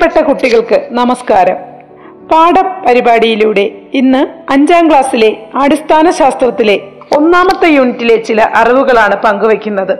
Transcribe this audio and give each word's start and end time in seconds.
പ്രിയപ്പെട്ട 0.00 0.26
കുട്ടികൾക്ക് 0.26 0.88
നമസ്കാരം. 0.90 1.56
പാഠ 2.28 2.54
പരിപാടിയിലൂടെ 2.86 3.72
ഇന്ന് 3.94 4.52
അഞ്ചാം 4.52 4.88
ക്ലാസ്സിലെ 4.88 5.36
അടിസ്ഥാന 5.54 6.10
ശാസ്ത്രത്തിലെ 6.10 6.76
ഒന്നാമത്തെ 7.16 7.68
യൂണിറ്റിലെ 7.68 8.16
ചില 8.16 8.42
അറിവുകളാണ് 8.54 9.16
പങ്കുവയ്ക്കുന്നത്. 9.16 9.98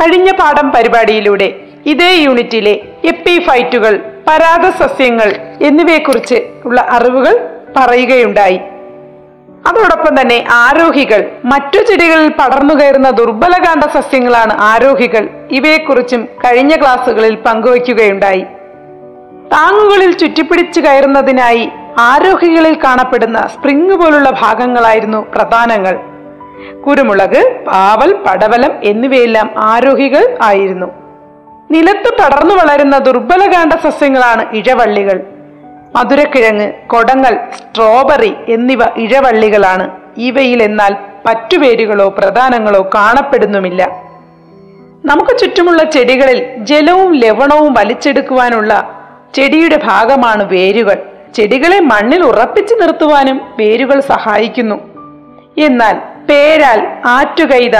കഴിഞ്ഞ 0.00 0.30
പാഠം 0.30 0.70
പരിപാടിയിലൂടെ 0.70 1.48
ഇതേ 1.86 2.10
യൂണിറ്റിലെ 2.12 2.74
എപ്പിഫൈറ്റുകൾ 3.04 3.96
പരാഗസസ്യങ്ങൾ 4.28 5.30
എന്നിവയെക്കുറിച്ച് 5.62 6.40
ഉള്ള 6.64 6.80
അറിവുകൾ 6.80 7.36
പറയുകയുണ്ടായി. 7.76 8.56
അതോടൊപ്പം 9.68 10.20
തന്നെ 10.20 10.44
ആരോഹികൾ 10.50 11.30
മറ്റു 11.44 11.82
ചെടികളിൽ 11.82 12.28
പടർന്നു 12.28 12.74
കയറുന്ന 12.74 13.10
ദുർബലകാന്ത 13.10 13.84
സസ്യങ്ങളാണ് 14.00 14.56
ആരോഹികൾ. 14.72 15.28
ഇവയെക്കുറിച്ചും 15.50 16.24
കഴിഞ്ഞ 16.24 16.76
ക്ലാസ്സുകളിൽ 16.76 17.34
പങ്കുവയ്ക്കുകയുണ്ടായി. 17.34 18.44
താങ്ങുകളിൽ 19.54 20.12
ചുറ്റിപ്പിടിച്ചു 20.12 20.80
കയറുന്നതിനായി 20.80 21.68
ആരോഹികളിൽ 21.98 22.74
കാണപ്പെടുന്ന 22.84 23.46
സ്പ്രിങ് 23.46 23.90
പോലുള്ള 23.90 24.30
ഭാഗങ്ങളായിരുന്നു 24.30 25.26
പ്രധാനങ്ങൾ. 25.34 26.00
കുരുമുളക് 26.82 27.64
പാവൽ 27.66 28.14
പടവലം 28.14 28.70
എന്നിവയെല്ലാം 28.82 29.50
ആരോഹികൾ 29.56 30.38
ആയിരുന്നു. 30.42 30.86
നിലത്ത് 31.70 32.10
പടർന്നു 32.22 32.54
വളരുന്ന 32.54 32.98
ദുർബലകാന്ഡ 32.98 33.74
സസ്യങ്ങളാണ് 33.74 34.56
ഇഴവള്ളികൾ. 34.56 35.20
മധുരക്കിഴങ്ങ് 35.96 36.72
കൊടങ്ങൾ 36.86 37.38
സ്ട്രോബെറി 37.56 38.34
എന്നിവ 38.48 38.84
ഇഴവള്ളികളാണ്. 38.96 39.90
ഇവയിൽ 40.16 40.62
എന്നാൽ 40.62 40.96
പറ്റുവേരുകളോ 41.26 42.08
പ്രധാനങ്ങളോ 42.08 42.90
കാണപ്പെടുന്നുമില്ല. 42.94 43.86
നമുക്ക് 45.04 45.38
ചുറ്റുമുള്ള 45.38 45.84
ചെടികളിൽ 45.84 46.44
ജലവും 46.56 47.14
ലവണവും 47.14 47.74
വലിച്ചെടുക്കുവാനുള്ള 47.74 48.93
ചെടിയുടെ 49.34 49.80
ഭാഗമാണ് 49.84 50.48
വേരുകൾ. 50.48 50.96
ചെടികളെ 51.34 51.80
മണ്ണിൽ 51.80 52.22
ഉറപ്പിച്ചു 52.22 52.74
നിർത്തുവാനും 52.74 53.40
വേരുകൾ 53.58 54.00
സഹായിക്കുന്നു. 54.00 54.74
എന്നാൽ 55.58 56.00
പേരാൽ 56.28 56.86
ആറ്റുകൈത 57.04 57.76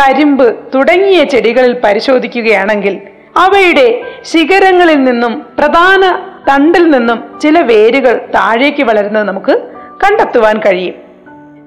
കരിമ്പ് 0.00 0.56
തുടങ്ങിയ 0.74 1.24
ചെടികളിൽ 1.24 1.80
പരിശോധിക്കുകയാണെങ്കിൽ 1.84 3.00
അവയുടെ 3.36 4.02
ശിഖരങ്ങളിൽ 4.22 5.04
നിന്നും 5.04 5.46
പ്രധാന 5.58 6.22
തണ്ടിൽ 6.50 6.90
നിന്നും 6.90 7.40
ചില 7.42 7.60
വേരുകൾ 7.60 8.28
താഴേക്ക് 8.34 8.82
വളരുന്നത് 8.82 9.22
നമുക്ക് 9.22 9.70
കണ്ടെത്തുവാൻ 10.04 10.58
കഴിയും. 10.58 10.94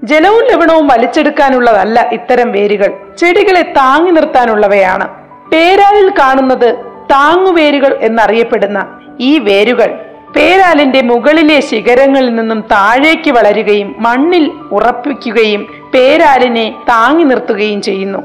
ജലവും 0.04 0.44
ലവണവും 0.52 0.88
വലിച്ചെടുക്കാനുള്ളതല്ല 0.88 2.10
ഇത്തരം 2.14 2.52
വേരുകൾ. 2.52 2.94
ചെടികളെ 3.18 3.62
താങ്ങി 3.62 4.12
നിർത്താനുള്ളവയാണ്. 4.12 5.08
പേരാലിൽ 5.50 6.10
കാണുന്നത് 6.10 6.76
താങ്ങുവേരുകൾ 7.12 8.00
എന്നറിയപ്പെടുന്ന 8.02 9.01
ഈ 9.20 9.40
വേരുകൾ 9.40 10.00
പേരാലിന്റെ 10.36 11.02
മുകളിലെ 11.02 11.60
ശിഖരങ്ങളിൽ 11.60 12.36
നിന്നും 12.36 12.62
താഴേക്ക് 12.62 13.32
വളരുകയും 13.32 13.96
മണ്ണിൽ 14.00 14.52
ഉറപ്പിക്കുകയും 14.72 15.68
പേരാലിനെ 15.94 16.76
താങ്ങി 16.90 17.24
നിർത്തുകയും 17.24 17.82
ചെയ്യുന്നു. 17.82 18.20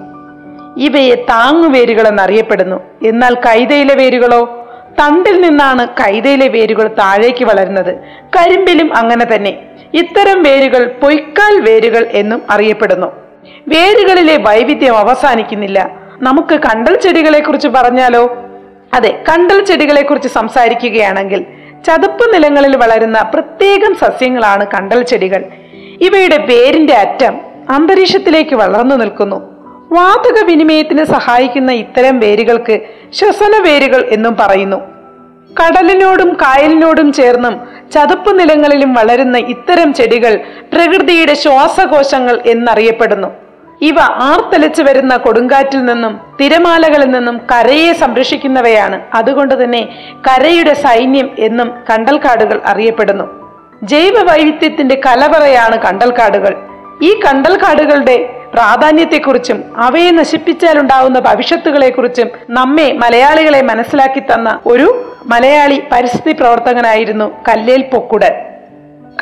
ഇവയെ 0.77 1.15
താങ്ങുവേരുകൾ 1.15 2.09
എന്നറിയപ്പെടുന്നു 2.09 2.81
എന്നാൽ 3.07 3.35
കൈതയിലെ 3.35 3.95
വേരുകളോ? 3.95 4.63
തണ്ടിൽ 5.01 5.41
നിന്നാണ് 5.41 5.89
കൈതയിലെ 5.89 6.49
വേരുകൾ 6.49 6.89
താഴേക്ക് 6.89 7.45
വളരുന്നത്. 7.45 7.95
കരിമ്പിലും 8.37 8.97
അങ്ങനെ 8.97 9.25
തന്നെ. 9.25 9.59
ഇത്തരം 9.95 10.43
വേരുകൾ 10.43 10.95
പൊയ്ക്കാൽ 11.03 11.61
വേരുകൾ 11.61 12.07
എന്നും 12.13 12.43
അറിയപ്പെടുന്നു. 12.51 13.07
വേരുകളിലെ 13.69 14.37
വൈവിധ്യം 14.37 14.97
അവസാനിക്കുന്നില്ല. 14.97 15.91
നമുക്ക് 16.23 16.55
കണ്ടൽ 16.55 16.97
ചെടികളെ 16.97 17.41
കുറിച്ച് 17.41 17.69
പറഞ്ഞാലോ? 17.69 18.37
അതെ 18.95 19.23
കണ്ടൽ 19.29 19.65
ചെടികളെ 19.65 20.03
കുറിച്ച് 20.03 20.29
സംസാരിക്കുകയാണെങ്കിൽ 20.29 21.45
ചതുപ്പ് 21.87 22.35
നിലങ്ങളിൽ 22.35 22.77
വളരുന്ന 22.77 23.23
പ്രത്യേകം 23.35 23.95
സസ്യങ്ങളാണ് 23.95 24.67
കണ്ടൽ 24.67 25.03
ചെടികൾ. 25.03 25.45
ഇവയുടെ 26.01 26.39
പേരിന്റെ 26.39 26.95
അറ്റം 26.95 27.41
അന്തരീക്ഷത്തിലേക്ക് 27.71 28.57
വളർന്നു 28.57 28.97
നിൽക്കുന്നു. 28.97 29.37
വാതക 29.93 30.45
വിനിമയത്തിന് 30.45 31.05
സഹായിക്കുന്ന 31.05 31.73
ഇത്തരം 31.73 32.21
വേരുകൾക്ക് 32.21 32.81
ശ്വസന 33.13 33.63
വേരുകൾ 33.63 34.05
എന്നും 34.13 34.37
പറയുന്നു. 34.41 34.77
കടലിനോടും 35.61 36.33
കായലിനോടും 36.33 37.13
ചേർന്നും 37.13 37.55
ചതുപ്പ് 37.93 38.41
നിലങ്ങളിലും 38.41 38.95
വളരുന്ന 38.95 39.39
ഇത്തരം 39.39 39.95
ചെടികൾ 39.95 40.37
പ്രകൃതിയുടെ 40.73 41.35
ശ്വാസകോശങ്ങൾ 41.35 42.43
എന്നറിയപ്പെടുന്നു. 42.47 43.46
ഇവ 43.83 44.01
ആർത്തലിച്ചു 44.01 44.83
വരുന്ന 44.83 45.17
കൊടുങ്കാറ്റിൽ 45.17 45.85
നിന്നും 45.85 46.21
തിരമാലകളിൽ 46.41 47.11
നിന്നും 47.11 47.41
കരയെ 47.53 47.93
സംരക്ഷിക്കുന്നവയാണ്. 47.93 49.01
അതുകൊണ്ട് 49.15 49.65
തന്നെ 49.65 49.89
കരയുടെ 50.29 50.75
സൈന്യം 50.75 51.31
എന്നും 51.39 51.75
കണ്ടൽക്കാടുകൾ 51.91 52.61
അറിയപ്പെടുന്നു. 52.67 53.47
ജൈവ 53.83 54.23
വൈവിധ്യത്തിന്റെ 54.23 55.01
കലവറയാണ് 55.07 55.83
കണ്ടൽക്കാടുകൾ. 55.83 56.57
ഈ 57.03 57.21
കണ്ടൽക്കാടുകളുടെ 57.21 58.33
പ്രാധാന്യത്തെക്കുറിച്ചും 58.55 59.65
അവയെ 59.77 60.11
നശിപ്പിച്ചാൽ 60.11 60.17
നശിപ്പിച്ചാലുണ്ടാവുന്ന 60.17 61.19
ഭവിഷ്യത്തുകളെക്കുറിച്ചും 61.19 62.29
നമ്മെ 62.51 62.93
മലയാളികളെ 62.93 63.63
മനസ്സിലാക്കി 63.63 64.21
തന്ന 64.21 64.61
ഒരു 64.67 65.17
മലയാളി 65.27 65.83
പരിസ്ഥിതി 65.93 66.33
പ്രവർത്തകനായിരുന്നു 66.33 67.45
കല്ലേൽ 67.49 67.83
പൊക്കുടൻ 67.83 68.33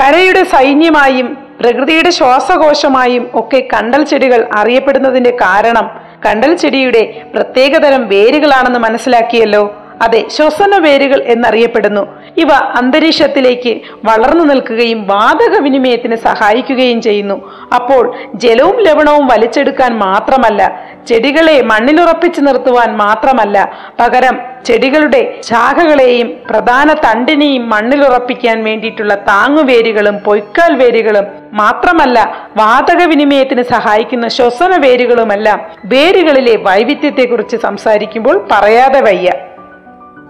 കരയുടെ 0.01 0.45
സൈന്യമായും 0.45 1.44
പ്രകൃതിയുടെ 1.61 2.11
ശ്വാസകോശമായും 2.11 3.31
ഒക്കെ 3.35 3.69
കണ്ടൽ 3.75 4.05
ചെടികൾ 4.05 4.49
അറിയപ്പെടുന്നതിന്റെ 4.55 5.31
കാരണം 5.31 5.87
കണ്ടൽ 6.27 6.55
ചെടിയുടെ 6.55 7.23
പ്രത്യേകതരം 7.35 8.09
വേരുകളാണെന്ന് 8.09 8.79
മനസ്സിലാക്കിയല്ലോ. 8.79 9.63
അതെ 10.03 10.25
ശ്വസന 10.29 10.79
വേരുകൾ 10.79 11.23
എന്നറിയപ്പെടുന്നു. 11.23 12.03
ഇവ 12.43 12.51
അന്തരീക്ഷത്തിലേക്ക് 12.79 13.73
വളർന്നു 14.09 14.45
നിൽക്കുകയും 14.45 15.01
വാതക 15.13 15.55
വിനിമയത്തിന് 15.67 16.17
സഹായിക്കുകയും 16.27 16.99
ചെയ്യുന്നു. 17.07 17.37
അപ്പോൾ 17.79 18.03
ജലവും 18.45 18.79
ലവണവും 18.87 19.27
വലിച്ചെടുക്കാൻ 19.33 19.93
മാത്രമല്ല 19.99 20.61
ചെടികളെ 21.09 21.57
മണ്ണിലുറപ്പിച്ചു 21.71 22.41
നിർത്തുവാൻ 22.41 22.91
മാത്രമല്ല 22.97 23.57
പകരം 24.01 24.37
ചെടികളുടെ 24.67 25.21
ശാഖകളെയും 25.49 26.29
പ്രധാന 26.51 26.93
തണ്ടിനെയും 27.07 27.65
മണ്ണിലുറപ്പിക്കാൻ 27.69 28.59
വേണ്ടിയിട്ടുള്ള 28.65 29.15
താങ്ങുവേരുകളും 29.31 30.17
പൊയ്ക്കാൽ 30.27 30.73
വേരുകളും 30.83 31.27
മാത്രമല്ല 31.63 32.19
വാതക 32.57 33.01
വിനിമയത്തിന് 33.13 33.65
സഹായിക്കുന്ന 33.75 34.29
ശ്വസന 34.29 34.77
വേരുകളുമെല്ലാം 34.87 35.61
വേരുകളിലെ 35.95 36.57
വൈവിധ്യത്തെക്കുറിച്ച് 36.69 37.57
സംസാരിക്കുമ്പോൾ 37.57 38.39
പറയാതെ 38.53 39.03
വയ്യ. 39.09 39.31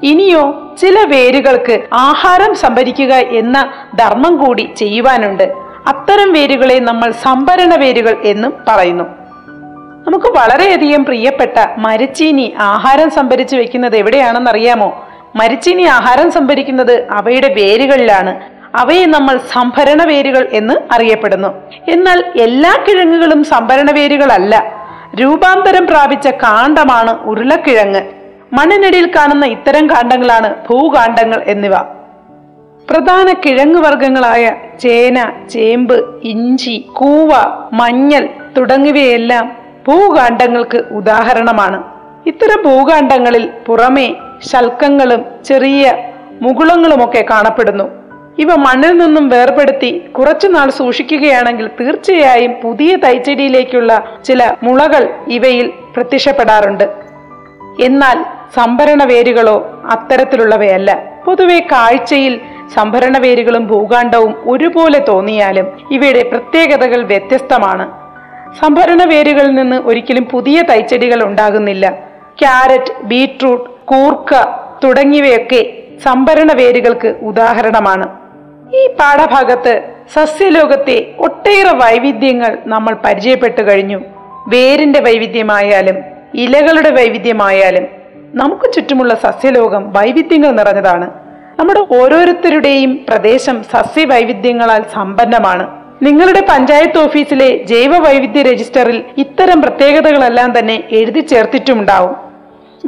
ഇനിയോ 0.03 0.75
ചില 0.81 1.05
വേരുകൾക്ക് 1.06 1.82
ആഹാരം 1.93 2.55
സംഭരിക്കുക 2.55 3.15
എന്ന 3.15 3.72
ധർമ്മം 3.94 4.37
കൂടി 4.37 4.71
ചെയ്യുവാനുണ്ട്. 4.77 5.53
അത്തരം 5.87 6.32
വേരുകളെ 6.32 6.78
നമ്മൾ 6.78 7.10
സംഭരണ 7.10 7.75
വേരുകൾ 7.75 8.16
എന്നും 8.25 8.53
പറയുന്നു. 8.69 9.04
നമുക്ക് 10.06 10.27
വളരെയധികം 10.27 11.04
പ്രിയപ്പെട്ട 11.04 11.66
മരച്ചീനി 11.78 12.54
ആഹാരം 12.59 13.10
സംഭരിച്ചു 13.10 13.57
വെക്കുന്നത് 13.57 13.97
എവിടെയാണെന്ന് 13.97 14.51
അറിയാമോ 14.51 15.09
മരച്ചീനി 15.36 15.83
ആഹാരം 15.83 16.30
സംഭരിക്കുന്നത് 16.33 17.09
അവയുടെ 17.10 17.54
വേരുകളിലാണ്. 17.54 18.41
അവയെ 18.77 19.07
നമ്മൾ 19.07 19.41
സംഭരണ 19.53 20.04
വേരുകൾ 20.04 20.48
എന്ന് 20.53 20.95
അറിയപ്പെടുന്നു. 20.95 21.48
എന്നാൽ 21.89 22.24
എല്ലാ 22.41 22.84
കിഴങ്ങുകളും 22.89 23.45
സംഭരണ 23.45 23.91
വേരുകളല്ല. 23.91 24.72
രൂപാന്തരം 25.21 25.86
പ്രാപിച്ച 25.86 26.28
കാണ്ഡമാണ് 26.28 27.19
ഉരുളക്കിഴങ്ങ്. 27.24 28.23
മണ്ണിനടിയിൽ 28.53 29.11
കാണുന്ന 29.17 29.47
ഇത്തരം 29.47 29.91
കാണ്ടങ്ങളാണ് 29.91 30.55
ഭൂകാണ്ഡങ്ങൾ 30.69 31.45
എന്നിവ. 31.47 31.73
പ്രധാന 32.91 33.33
കിഴങ്ങ് 33.33 33.81
വർഗങ്ങളായ 33.81 34.53
ചേന 34.81 35.33
ചേമ്പ് 35.51 36.21
ഇഞ്ചി 36.23 36.87
കൂവ 36.93 37.31
മഞ്ഞൾ 37.73 38.29
തുടങ്ങിയവയെല്ലാം 38.57 39.57
ഭൂകാണ്ഡങ്ങൾക്ക് 39.89 40.79
ഉദാഹരണമാണ്. 40.79 41.83
ഇത്തരം 42.27 42.63
ഭൂകാണ്ഡങ്ങളിൽ 42.63 43.51
പുറമേ 43.67 44.15
ശൽക്കങ്ങളും 44.47 45.25
ചെറിയ 45.45 45.95
മുകുളങ്ങളുമൊക്കെ 46.43 47.27
കാണപ്പെടുന്നു. 47.31 47.85
ഇവ 48.39 48.55
മണ്ണിൽ 48.55 48.97
നിന്നും 48.97 49.29
വേർപെടുത്തി 49.29 49.99
കുറച്ചുനാൾ 49.99 50.71
സൂക്ഷിക്കുകയാണെങ്കിൽ 50.71 51.71
തീർച്ചയായും 51.81 52.55
പുതിയ 52.63 52.97
തൈച്ചെടിയിലേക്കുള്ള 52.97 54.05
ചില 54.25 54.55
മുളകൾ 54.63 55.15
ഇവയിൽ 55.29 55.73
പ്രത്യക്ഷപ്പെടാറുണ്ട്. 55.97 57.05
എന്നാൽ 57.81 58.25
സംഭരണ 58.56 59.04
വേരുകളോ 59.04 59.83
അത്തരത്തിലുള്ളവയല്ല. 59.91 61.03
പൊതുവെ 61.24 61.59
കാഴ്ചയിൽ 61.59 62.41
സംഭരണ 62.74 63.18
വേരുകളും 63.18 63.66
ഭൂകാണ്ഡവും 63.66 64.34
ഒരുപോലെ 64.45 64.98
തോന്നിയാലും 64.98 65.89
ഇവയുടെ 65.91 66.22
പ്രത്യേകതകൾ 66.22 67.04
വ്യത്യസ്തമാണ്. 67.04 67.86
സംഭരണ 68.65 69.04
വേരുകളിൽ 69.04 69.54
നിന്ന് 69.54 69.77
ഒരിക്കലും 69.77 70.24
പുതിയ 70.24 70.62
തൈച്ചെടികൾ 70.62 71.24
ഉണ്ടാകുന്നില്ല. 71.24 71.91
ക്യാരറ്റ് 72.41 73.03
ബീട്രൂട്ട് 73.03 73.71
കൂർക്ക 73.84 74.34
തുടങ്ങിയവയൊക്കെ 74.84 75.83
സംഭരണ 76.04 76.53
വേരുകൾക്ക് 76.53 77.15
ഉദാഹരണമാണ്. 77.22 78.09
ഈ 78.74 78.86
പാഠഭാഗത്ത് 79.00 79.83
സസ്യലോകത്തെ 80.15 81.15
ഒട്ടേറെ 81.18 81.77
വൈവിധ്യങ്ങൾ 81.77 82.59
നമ്മൾ 82.66 82.97
പരിചയപ്പെട്ടു 83.04 83.62
കഴിഞ്ഞു. 83.62 84.00
വേരിന്റെ 84.48 85.00
വൈവിധ്യമായാലും 85.00 85.97
ഇലകളുടെ 86.34 86.91
വൈവിധ്യമായാലും 86.91 88.03
നമുക്ക് 88.41 88.72
ചുറ്റുമുള്ള 88.72 89.15
സസ്യലോകം 89.15 89.83
വൈവിധ്യങ്ങൾ 89.97 90.51
നിറഞ്ഞതാണ്. 90.51 91.07
നമ്മുടെ 91.59 91.83
ഓരോരുത്തരുടെയും 91.97 92.92
പ്രദേശം 93.09 93.57
സസ്യ 93.72 94.04
വൈവിധ്യങ്ങളാൽ 94.04 94.83
സമ്പന്നമാണ്. 94.95 95.65
നിങ്ങളുടെ 96.03 96.41
പഞ്ചായത്ത് 96.51 96.98
ഓഫീസിലെ 96.98 97.48
ജൈവ 97.65 97.98
വൈവിധ്യ 97.98 98.42
രജിസ്റ്ററിൽ 98.42 99.04
ഇത്തരം 99.19 99.63
പ്രത്യേകതകളെല്ലാം 99.63 100.59
തന്നെ 100.59 100.77
എഴുതി 100.91 101.21
ചേർത്തിട്ടുണ്ടാവും 101.21 102.16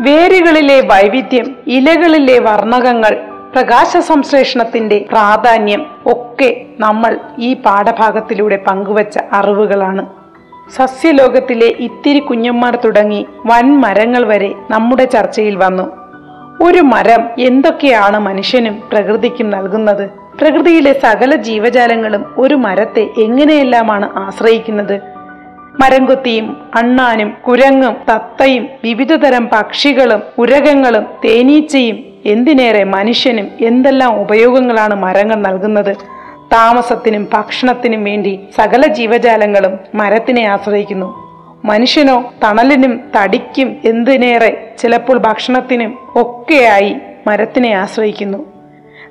വേരുകളിലെ 0.06 0.80
വൈവിധ്യം 0.80 1.46
ഇലകളിലെ 1.66 2.38
വർണകങ്ങൾ 2.38 3.14
പ്രകാശ 3.54 3.96
സംശ്ലേഷണത്തിന്റെ 3.96 5.06
പ്രാധാന്യം 5.10 5.82
ഒക്കെ 6.06 6.50
നമ്മൾ 6.78 7.12
ഈ 7.38 7.50
പാഠഭാഗത്തിലൂടെ 7.54 8.56
പങ്കുവച്ച 8.56 9.18
അറിവുകളാണ്. 9.32 10.25
സസ്യലോകത്തിലെ 10.74 11.66
ഇത്തിരി 11.80 12.18
കുഞ്ഞന്മാർ 12.18 12.78
തുടങ്ങി 12.84 13.26
വൻ 13.46 13.80
മരങ്ങൾ 13.80 14.26
വരെ 14.26 14.54
നമ്മുടെ 14.70 15.04
ചർച്ചയിൽ 15.04 15.56
വന്നു. 15.56 15.84
ഒരു 16.64 16.78
മരം 16.78 17.22
എന്തൊക്കെയാണ് 17.38 18.18
മനുഷ്യനും 18.18 18.82
പ്രകൃതിക്കും 18.92 19.50
നൽകുന്നത്? 19.50 20.10
പ്രകൃതിയിലെ 20.40 20.92
സകല 20.92 21.36
ജീവജാലങ്ങളും 21.36 22.34
ഒരു 22.38 22.54
മരത്തെ 22.54 23.08
എങ്ങനെയെല്ലാമാണ് 23.18 24.18
ആശ്രയിക്കുന്നത്? 24.18 25.00
മരംകൊത്തിയും 25.80 26.56
അണ്ണാനും 26.74 27.32
കുരങ്ങും 27.48 27.96
തത്തയും 28.10 28.68
വിവിധതരം 28.84 29.48
പക്ഷികളും 29.52 30.22
ഉരകങ്ങളും 30.38 31.06
തേനീച്ചയും 31.24 32.04
എന്തിനേറെ 32.26 32.84
മനുഷ്യനും 32.84 33.48
എന്തെല്ലാം 33.60 34.20
ഉപയോഗങ്ങളാണ് 34.20 34.94
മരങ്ങൾ 34.94 35.34
നൽകുന്നത്? 35.34 36.15
താമസത്തിനും 36.52 37.28
ഭക്ഷണത്തിനും 37.32 38.04
വേണ്ടി 38.04 38.40
സകല 38.56 38.86
ജീവജാലങ്ങളും 38.86 39.78
മരത്തിനെ 39.94 40.42
ആശ്രയിക്കുന്നു. 40.42 41.26
മനുഷ്യനോ 41.64 42.34
തണലിനും 42.44 43.00
തടിക്കും 43.16 43.76
എന്തിനേറെ 43.84 44.74
ചിലപ്പോൾ 44.78 45.18
ഭക്ഷണത്തിനും 45.18 45.98
ഒക്കെയായി 46.16 46.96
മരത്തിനെ 47.26 47.70
ആശ്രയിക്കുന്നു. 47.72 48.52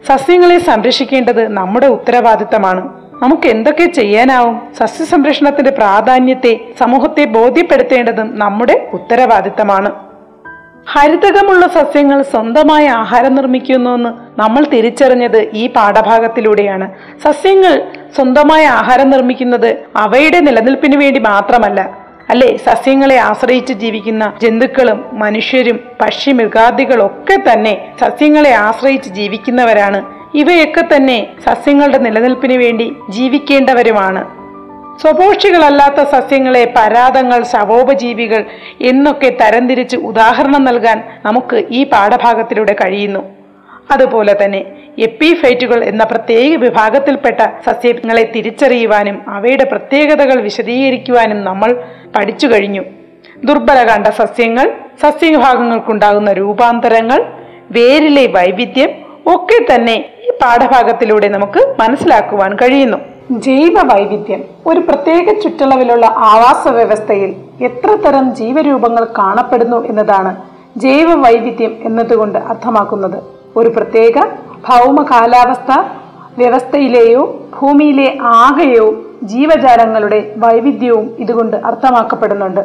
സസ്യങ്ങളെ 0.08 0.60
സംരക്ഷിക്കേണ്ടത് 0.60 1.48
നമ്മുടെ 1.48 1.88
ഉത്തരവാദിത്തമാണ്. 1.88 3.06
നമുക്ക് 3.24 3.48
എന്തൊക്കെ 3.48 3.86
ചെയ്യാനാവും? 3.86 4.62
സസ്യസംരക്ഷണത്തിന്റെ 4.78 5.72
പ്രാധാന്യത്തെ 5.72 6.60
സമൂഹത്തെ 6.80 7.26
ബോധ്യപ്പെടുത്തേണ്ടതും 7.26 8.40
നമ്മുടെ 8.40 8.90
ഉത്തരവാദിത്തമാണ്. 8.94 10.05
ഹരിതകമുള്ള 10.88 11.68
സസ്യങ്ങൾ 11.68 12.22
സ്വന്തമായി 12.22 12.86
ആഹാരം 12.86 13.36
നിർമ്മിക്കുന്നുവെന്ന് 13.36 14.40
നമ്മൾ 14.40 14.66
തിരിച്ചറിഞ്ഞത് 14.74 15.50
ഈ 15.54 15.68
പാഠഭാഗത്തിലൂടെയാണ്. 15.68 16.88
സസ്യങ്ങൾ 17.24 17.82
സ്വന്തമായി 18.16 18.66
ആഹാരം 18.66 19.10
നിർമ്മിക്കുന്നത് 19.10 19.86
അവയുടെ 19.96 20.40
നിലനിൽപ്പിന് 20.40 20.98
വേണ്ടി 20.98 21.20
മാത്രമല്ല 21.20 22.06
അല്ലെ? 22.30 22.58
സസ്യങ്ങളെ 22.58 23.18
ആശ്രയിച്ച് 23.18 23.74
ജീവിക്കുന്ന 23.74 24.34
ജന്തുക്കളും 24.42 25.06
മനുഷ്യരും 25.14 25.80
പക്ഷി 26.02 26.32
മൃഗാദികളൊക്കെ 26.32 27.52
തന്നെ 27.52 27.94
സസ്യങ്ങളെ 28.00 28.54
ആശ്രയിച്ച് 28.54 29.10
ജീവിക്കുന്നവരാണ്. 29.10 30.02
ഇവയൊക്കെ 30.36 30.96
തന്നെ 30.96 31.28
സസ്യങ്ങളുടെ 31.46 31.98
നിലനിൽപ്പിന് 31.98 32.54
വേണ്ടി 32.54 32.96
ജീവിക്കേണ്ടവരുമാണ്. 33.10 34.45
സ്വപോഷികളല്ലാത്ത 35.02 36.04
സസ്യങ്ങളെ 36.04 36.74
പരാതങ്ങൾ 36.78 37.44
ശവോപജീവികൾ 37.44 38.46
എന്നൊക്കെ 38.82 39.30
തരംതിരിച്ച് 39.42 39.98
ഉദാഹരണം 39.98 40.64
നൽകാൻ 40.64 41.04
നമുക്ക് 41.26 41.66
ഈ 41.70 41.84
പാഠഭാഗത്തിലൂടെ 41.84 42.74
കഴിയുന്നു. 42.74 43.20
അതുപോലെ 43.92 44.44
തന്നെ 44.44 44.66
എപ്പിഫൈറ്റുകൾ 45.00 45.84
എന്ന 45.84 46.04
പ്രത്യേക 46.04 46.58
വിഭാഗത്തിൽപ്പെട്ട 46.58 47.42
സസ്യങ്ങളെ 47.66 48.32
തിരിച്ചറിയുവാനും 48.36 49.30
അവയുടെ 49.30 49.64
പ്രത്യേകതകൾ 49.64 50.42
വിശദീകരിക്കുവാനും 50.42 51.44
നമ്മൾ 51.44 51.84
പഠിച്ചു 52.16 52.48
കഴിഞ്ഞു. 52.48 52.84
ദുർബല 53.44 53.88
കണ്ട 53.88 54.08
സസ്യങ്ങൾ 54.08 54.74
സസ്യവിഭാഗങ്ങൾക്കുണ്ടാകുന്ന 55.02 56.32
രൂപാന്തരങ്ങൾ 56.32 57.26
വേരിലെ 57.72 58.28
വൈവിധ്യം 58.28 58.90
ഒക്കെ 59.28 59.76
തന്നെ 59.76 60.10
പാഠഭാഗത്തിലൂടെ 60.44 61.28
നമുക്ക് 61.28 61.76
മനസ്സിലാക്കുവാൻ 61.80 62.56
കഴിയുന്നു. 62.56 62.98
ജൈവ 63.32 63.76
വൈവിധ്യം 63.94 64.44
ഒരു 64.68 64.80
പ്രത്യേക 64.80 65.40
ചുറ്റളവിലുള്ള 65.40 66.06
ആവാസ 66.06 66.68
വ്യവസ്ഥയിൽ 66.68 67.36
എത്ര 67.62 67.96
തരം 67.96 68.36
ജീവരൂപങ്ങൾ 68.36 69.08
കാണപ്പെടുന്നു 69.18 69.86
എന്നതാണ് 69.88 70.36
ജൈവ 70.78 71.14
വൈവിധ്യം 71.14 71.78
എന്നതുകൊണ്ട് 71.82 72.40
അർത്ഥമാക്കുന്നത്. 72.40 73.24
ഒരു 73.58 73.70
പ്രത്യേക 73.70 74.20
ഭൗമ 74.68 75.04
കാലാവസ്ഥ 75.12 75.72
വ്യവസ്ഥയിലെയോ 76.38 77.50
ഭൂമിയിലെ 77.60 78.18
ആകെയോ 78.22 78.96
ജീവജാലങ്ങളുടെ 79.24 80.34
വൈവിധ്യവും 80.38 81.16
ഇതുകൊണ്ട് 81.20 81.58
അർത്ഥമാക്കപ്പെടുന്നുണ്ട്. 81.58 82.62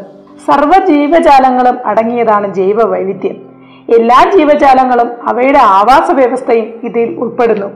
സർവ 0.46 0.84
ജീവജാലങ്ങളും 0.84 1.78
അടങ്ങിയതാണ് 1.87 2.55
ജൈവ 2.55 2.82
വൈവിധ്യം 2.82 3.50
എല്ലാ 3.96 4.19
ജീവജാലങ്ങളും 4.37 5.08
അവയുടെ 5.28 5.58
ആവാസ 5.58 6.10
വ്യവസ്ഥയും 6.10 6.66
ഇതിൽ 6.82 7.08
ഉൾപ്പെടുന്നു. 7.19 7.69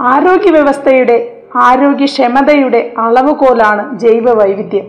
ആരോഗ്യ 0.00 0.50
വ്യവസ്ഥയുടെ 0.50 1.16
ആരോഗ്യക്ഷമതയുടെ 1.56 2.92
അളവുകോലാണ് 2.98 3.98
ജൈവ 3.98 4.30
വൈവിധ്യം 4.30 4.86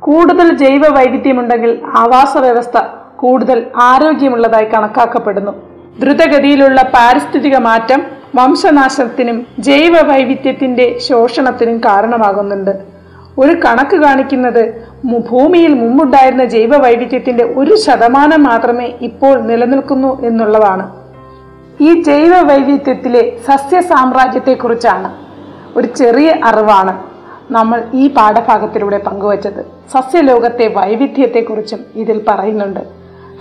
കൂടുതൽ 0.00 0.56
ജൈവ 0.56 0.82
വൈവിധ്യമുണ്ടെങ്കിൽ 0.88 1.80
ആവാസ 1.96 2.36
വ്യവസ്ഥ 2.38 2.78
കൂടുതൽ 3.16 3.66
ആരോഗ്യമുള്ളതായി 3.76 4.64
കണക്കാക്കപ്പെടുന്നു. 4.64 5.52
ദ്രുതഗതിയിലുള്ള 6.00 6.82
പാരിസ്ഥിതിക 6.82 7.56
മാറ്റം 7.56 8.02
വംശനാശത്തിനും 8.34 9.46
ജൈവ 9.58 9.94
വൈവിധ്യത്തിന്റെ 10.02 10.98
ശോഷണത്തിനും 11.08 11.78
കാരണമാകുന്നുണ്ട്. 11.78 12.97
ഒരു 13.38 13.52
കണക്ക് 13.52 13.96
കാണിക്കുന്നത് 13.96 14.88
ഭൂമിയിൽ 15.30 15.74
മുമ്പുണ്ടായിരുന്ന 15.74 16.44
ജൈവ 16.44 16.76
വൈവിധ്യത്തിന്റെ 16.76 17.44
ഒരു 17.44 17.76
ശതമാനം 17.76 18.42
മാത്രമേ 18.42 18.92
ഇപ്പോൾ 19.00 19.40
നിലനിൽക്കുന്നു 19.40 20.22
എന്നുള്ളതാണ്. 20.22 20.90
ഈ 21.80 22.02
ജൈവ 22.02 22.40
വൈവിധ്യത്തിലെ 22.40 23.32
സസ്യ 23.48 23.80
സാമ്രാജ്യത്തെക്കുറിച്ചാണ് 23.80 25.10
ഒരു 25.78 25.86
ചെറിയ 25.86 26.34
അറിവാണ് 26.44 26.98
നമ്മൾ 27.50 27.84
ഈ 27.94 28.14
പാഠഭാഗത്തിലൂടെ 28.14 28.98
പങ്കുവച്ചത്. 28.98 29.66
സസ്യലോകത്തെ 29.92 30.66
വൈവിധ്യത്തെക്കുറിച്ചും 30.76 31.78
ഇതിൽ 31.94 32.22
പറയുന്നുണ്ട്. 32.28 32.80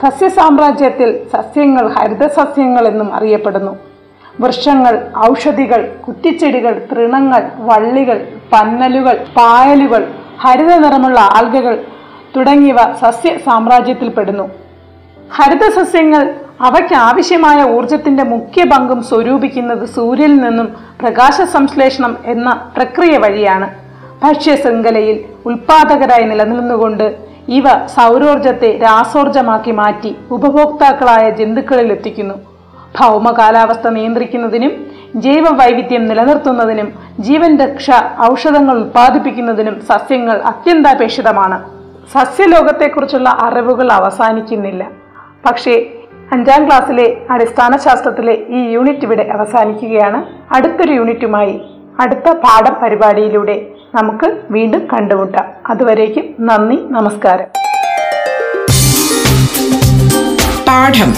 സസ്യ 0.02 0.28
സാമ്രാജ്യത്തിൽ 0.28 1.20
സസ്യങ്ങൾ 1.34 1.88
ഹരിതസസ്യങ്ങൾ 1.88 2.88
എന്നും 2.88 3.14
അറിയപ്പെടുന്നു. 3.14 3.87
വൃക്ഷങ്ങൾ 4.42 5.12
ഔഷധികൾ 5.32 5.82
കുറ്റിച്ചെടികൾ 6.08 6.88
തൃണങ്ങൾ 6.92 7.44
വള്ളികൾ 7.60 8.28
പന്നലുകൾ 8.54 9.26
പായലുകൾ 9.38 10.08
ഹരിത 10.40 10.76
നിറമുള്ള 10.76 11.20
ആൽഗകൾ 11.20 11.84
തുടങ്ങിയവ 12.36 12.94
സസ്യ 12.94 13.38
സാമ്രാജ്യത്തിൽപ്പെടുന്നു 13.38 14.46
ഹരിതസസ്യങ്ങൾ 15.34 16.36
അവയ്ക്ക് 16.62 16.94
ആവശ്യമായ 16.94 17.64
ഊർജത്തിന്റെ 17.64 18.24
മുഖ്യ 18.24 18.64
പങ്കും 18.64 19.04
സ്വരൂപിക്കുന്നത് 19.04 19.86
സൂര്യനിൽ 19.86 20.40
നിന്നും 20.42 20.76
പ്രകാശ 21.02 21.42
സംശ്ലേഷണം 21.42 22.18
എന്ന 22.26 22.72
പ്രക്രിയ 22.78 23.18
വഴിയാണ്. 23.18 23.68
ഭക്ഷ്യശൃംഖലയിൽ 24.24 25.26
ഉൽപാദകരായി 25.46 26.24
നിലനിന്നുകൊണ്ട് 26.24 27.18
ഇവ 27.48 27.64
സൗരോർജത്തെ 27.86 28.78
രാസോർജമാക്കി 28.78 29.72
മാറ്റി 29.72 30.16
ഉപഭോക്താക്കളായ 30.32 31.30
ജന്തുക്കളിൽ 31.30 31.92
എത്തിക്കുന്നു 31.92 32.47
ഭൗമ 33.00 33.32
കാലാവസ്ഥ 33.32 33.88
നിയന്ത്രിക്കുന്നതിനും 33.88 34.92
ജൈവ 35.16 35.44
വൈവിധ്യം 35.50 36.06
നിലനിർത്തുന്നതിനും 36.06 36.94
ജീവൻ 37.20 37.58
രക്ഷ 37.58 37.92
ഔഷധങ്ങൾ 38.32 38.76
ഉൽപ്പാദിപ്പിക്കുന്നതിനും 38.76 39.82
സസ്യങ്ങൾ 39.82 40.42
അത്യന്താപേക്ഷിതമാണ്. 40.42 41.70
സസ്യലോകത്തെക്കുറിച്ചുള്ള 42.14 43.30
അറിവുകൾ 43.30 43.92
അവസാനിക്കുന്നില്ല. 43.92 44.88
പക്ഷേ 45.46 45.86
അഞ്ചാം 46.32 46.68
ക്ലാസ്സിലെ 46.68 47.18
അടിസ്ഥാന 47.32 47.78
ശാസ്ത്രത്തിലെ 47.78 48.34
ഈ 48.34 48.72
യൂണിറ്റ് 48.72 49.00
ഇവിടെ 49.00 49.30
അവസാനിക്കുകയാണ്. 49.34 50.24
അടുത്തൊരു 50.54 50.94
യൂണിറ്റുമായി 50.94 51.62
അടുത്ത 52.00 52.32
പാഠം 52.32 52.74
പരിപാടിയിലൂടെ 52.84 53.68
നമുക്ക് 53.96 54.42
വീണ്ടും 54.52 54.88
കണ്ടുമുട്ടാം. 54.94 55.46
അതുവരേക്കും 55.70 56.24
നന്ദി 56.40 56.76
നമസ്കാരം. 56.76 57.48
പാഠം. 60.68 61.14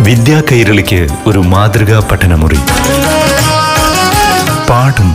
വിദ്യാ 0.00 0.42
കൈരളിക്ക് 0.52 1.08
ഒരു 1.26 1.38
മാതൃകാ 1.38 2.08
പഠനമുറി. 2.12 2.58
പാഠം. 4.70 5.14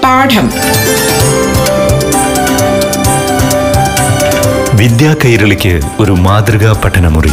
പാഠം. 0.00 0.50
വിദ്യാ 4.76 5.14
കൈരളിക്ക് 5.24 5.80
ഒരു 6.00 6.12
മാതൃകാ 6.12 6.72
പഠനമുറി. 6.84 7.32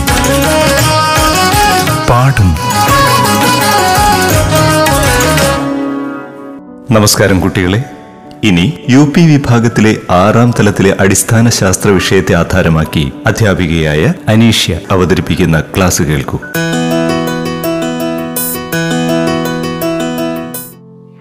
പാഠം. 2.10 2.58
നമസ്കാരം 6.92 7.40
കുട്ടികളെ. 7.40 7.84
ഇനി 8.44 8.64
യു 8.90 9.12
പി 9.16 9.22
വിഭാഗത്തിലെ 9.26 9.98
ആറാം 10.12 10.52
തലത്തിലെ 10.60 10.98
അടിസ്ഥാന 11.00 11.50
ശാസ്ത്ര 11.50 11.90
വിഷയത്തെ 11.90 12.34
ആധാരമാക്കി 12.34 13.14
അധ്യാപികയായ 13.26 14.14
അനീഷ്യ 14.28 14.80
അവതരിപ്പിക്കുന്ന 14.92 15.60
ക്ലാസ് 15.76 16.02
കേൾക്കൂ. 16.02 16.38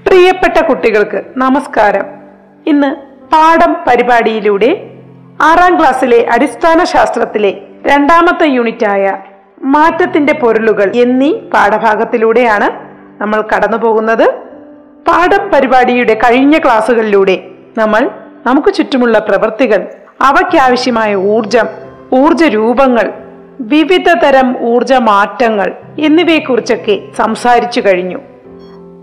പ്രിയപ്പെട്ട 0.07 0.61
കുട്ടികൾക്ക് 0.61 1.25
നമസ്കാരം. 1.37 2.07
ഇന്ന് 2.67 2.91
പാഠം 3.33 3.77
പരിപാടിയിലൂടെ 3.89 4.71
ആറാം 5.43 5.81
ക്ലാസ്സിലെ 5.81 6.27
അടിസ്ഥാന 6.31 6.85
ശാസ്ത്രത്തിലെ 6.85 7.53
രണ്ടാമത്തെ 7.87 8.47
യൂണിറ്റായ 8.47 9.05
മാറ്റത്തിന്റെ 9.65 10.33
പൊരുളുകൾ 10.33 10.93
എന്നീ 10.97 11.31
പാഠഭാഗത്തിലൂടെയാണ് 11.55 12.69
നമ്മൾ 13.21 13.41
കടന്നു 13.43 13.77
പോകുന്നത് 13.77 14.27
പാഠം 15.09 15.51
പരിപാടിയുടെ 15.55 16.15
കഴിഞ്ഞ 16.15 16.59
ക്ലാസ്സുകളിലൂടെ 16.59 17.37
നമ്മൾ 17.79 18.11
നമുക്ക് 18.47 18.75
ചുറ്റുമുള്ള 18.75 19.19
പ്രവൃത്തികൾ 19.19 19.81
അവയ്ക്കാവശ്യമായ 20.21 21.15
ഊർജം 21.15 21.69
ഊർജ 22.13 22.45
രൂപങ്ങൾ 22.45 23.13
വിവിധ 23.61 24.13
തരം 24.13 24.57
ഊർജ 24.63 24.93
മാറ്റങ്ങൾ 24.93 25.73
എന്നിവയെക്കുറിച്ചൊക്കെ 25.99 27.01
സംസാരിച്ചു 27.19 27.81
കഴിഞ്ഞു. 27.81 28.19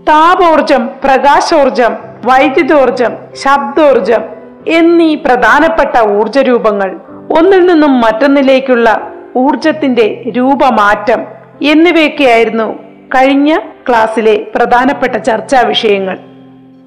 താപോർജം 0.08 0.90
പ്രകാശോർജം 1.04 1.92
വൈദ്യുതോർജം 2.24 3.12
ശബ്ദോർജം 3.34 4.22
എന്നീ 4.68 5.14
പ്രധാനപ്പെട്ട 5.14 6.18
ഊർജ 6.18 6.38
രൂപങ്ങൾ 6.38 7.00
ഒന്നിൽ 7.38 7.66
നിന്നും 7.66 8.00
മറ്റൊന്നിലേക്കുള്ള 8.00 8.88
ഊർജത്തിന്റെ 9.36 10.24
രൂപമാറ്റം 10.36 11.20
എന്നിവയൊക്കെയായിരുന്നു 11.62 12.89
കഴിഞ്ഞ 13.14 13.58
ക്ലാസ്സിലെ 13.88 14.46
പ്രധാനപ്പെട്ട 14.54 15.16
ചർച്ചാ 15.16 15.60
വിഷയങ്ങൾ. 15.60 16.18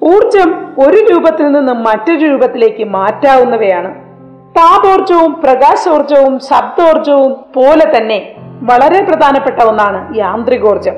ഊർജം 0.04 0.50
ഒരു 0.78 1.12
രൂപത്തിൽ 1.12 1.52
നിന്ന് 1.52 1.72
മറ്റൊരു 1.72 2.26
രൂപത്തിലേക്ക് 2.26 2.84
മാറ്റാവുന്നവയാണ്. 2.84 3.94
താപോർജവും 4.56 5.32
പ്രകാശോർജവും 5.44 6.38
ശബ്ദോർജവും 6.38 7.32
പോലെ 7.32 7.96
തന്നെ 7.96 8.32
വളരെ 8.62 9.04
പ്രധാനപ്പെട്ട 9.04 9.62
ഒന്നാണ് 9.62 10.16
യാന്ത്രികോർജം 10.16 10.92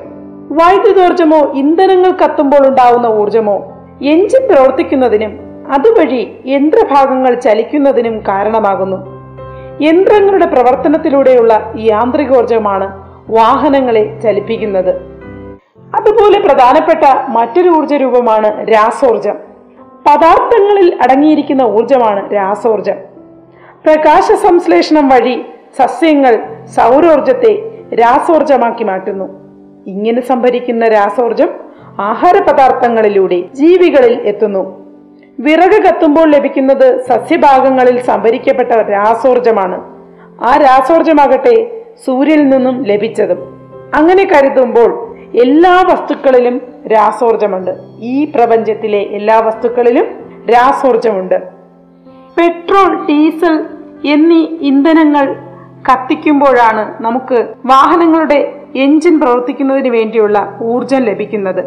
വൈദ്യുതോർജമോ 0.51 1.53
ഇന്ധനങ്ങൾ 1.53 2.11
കത്തുമ്പോൾ 2.11 2.67
ഉണ്ടാവുന്ന 2.67 3.07
ഊർജമോ 3.07 3.73
എഞ്ചിൻ 4.03 4.47
പ്രവർത്തിക്കുന്നതിനും 4.47 5.39
അതുവഴി 5.71 6.37
യന്ത്രഭാഗങ്ങൾ 6.45 7.39
ചലിക്കുന്നതിനും 7.39 8.19
കാരണമാകുന്നു. 8.19 8.97
യന്ത്രങ്ങളുടെ 9.81 10.45
പ്രവർത്തനത്തിലൂടെയുള്ള 10.45 11.73
യാന്ത്രികോർജമാണ് 11.77 13.07
വാഹനങ്ങളെ 13.29 14.19
ചലിപ്പിക്കുന്നത്. 14.23 15.16
അതുപോലെ 15.95 16.39
പ്രധാനപ്പെട്ട 16.39 17.03
മറ്റൊരു 17.29 17.69
ഊർജ 17.69 17.93
രൂപമാണ് 17.93 18.67
രാസോർജം 18.73 19.35
പദാർത്ഥങ്ങളിൽ 20.07 20.99
അടങ്ങിയിരിക്കുന്ന 21.01 21.61
ഊർജമാണ് 21.61 22.33
രാസോർജം 22.33 22.93
പ്രകാശ 23.85 24.31
സംശ്ലേഷണം 24.31 25.09
വഴി 25.09 25.45
സസ്യങ്ങൾ 25.77 26.39
സൗരോർജത്തെ 26.65 27.79
രാസോർജമാക്കി 27.93 28.83
മാറ്റുന്നു. 28.83 29.25
ഇങ്ങനെ 29.87 30.21
സംഭരിക്കുന്ന 30.21 30.87
രാസോർജം 30.87 31.49
ആഹാര 31.99 32.41
പദാർത്ഥങ്ങളിലൂടെ 32.41 33.41
ജീവികളിൽ 33.53 34.21
എത്തുന്നു. 34.21 34.87
വിറക് 35.39 35.83
കത്തുമ്പോൾ 35.83 36.31
ലഭിക്കുന്നത് 36.31 37.01
സസ്യഭാഗങ്ങളിൽ 37.05 38.01
സംഭരിക്കപ്പെട്ട 38.01 38.71
രാസോർജമാണ് 38.71 39.81
ആ 40.43 40.57
രാസോർജമാകട്ടെ 40.57 41.83
സൂര്യനിൽ 42.05 42.49
നിന്നും 42.49 42.83
ലഭിച്ചതും. 42.83 43.39
അങ്ങനെ 43.95 44.23
കരുതുമ്പോൾ 44.23 45.06
എല്ലാ 45.43 45.73
വസ്തുക്കളിലും 45.89 46.55
രാസോർജമുണ്ട് 46.93 47.71
ഈ 48.11 48.15
പ്രപഞ്ചത്തിലെ 48.25 49.01
എല്ലാ 49.17 49.37
വസ്തുക്കളിലും 49.39 50.05
രാസോർജമുണ്ട് 50.51 51.35
പെട്രോൾ 52.37 52.89
ഡീസൽ 53.09 53.55
എന്നീ 54.13 54.41
ഇന്ധനങ്ങൾ 54.61 55.25
കത്തിക്കുമ്പോഴാണ് 55.89 56.83
നമുക്ക് 57.03 57.37
വാഹനങ്ങളുടെ 57.65 58.39
എഞ്ചിൻ 58.75 59.15
പ്രവർത്തിക്കുന്നതിന് 59.19 59.89
വേണ്ടിയുള്ള 59.89 60.37
ഊർജം 60.61 61.01
ലഭിക്കുന്നത്. 61.03 61.61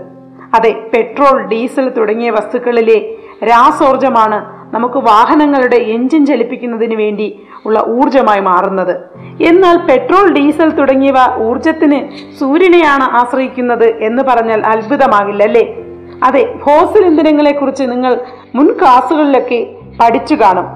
അതെ 0.54 0.72
പെട്രോൾ 0.92 1.36
ഡീസൽ 1.46 1.86
തുടങ്ങിയ 1.88 2.30
വസ്തുക്കളിലെ 2.30 2.98
രാസോർജമാണ് 3.44 4.38
നമുക്ക് 4.72 4.98
വാഹനങ്ങളുടെ 4.98 5.76
എഞ്ചിൻ 5.76 6.26
ചലിപ്പിക്കുന്നതിന് 6.26 6.94
വേണ്ടി 6.94 7.42
ഉള്ള 7.66 7.84
ഊർജമായി 7.88 8.40
മാറുന്നത്. 8.40 8.96
എന്നാൽ 9.42 9.76
പെട്രോൾ 9.76 10.32
ഡീസൽ 10.32 10.70
തുടങ്ങിയവ 10.70 11.14
ഊർജത്തിന് 11.48 11.98
സൂര്യനെയാണ് 12.38 13.02
ആശ്രയിക്കുന്നത് 13.02 14.04
എന്ന് 14.04 14.22
പറഞ്ഞാൽ 14.22 14.62
അത്ഭുതമാകില്ല 14.66 15.42
അല്ലേ 15.42 15.76
അതെ 16.22 16.54
ഫോസിൽ 16.58 17.06
ഇന്ധനങ്ങളെ 17.06 17.52
കുറിച്ച് 17.52 17.82
നിങ്ങൾ 17.82 18.20
മുൻ 18.54 18.78
ക്ലാസ്സുകളിലൊക്കെ 18.80 19.74
പഠിച്ചു 20.00 20.34
കാണും. 20.34 20.66